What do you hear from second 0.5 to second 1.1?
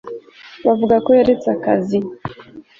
bavuga ko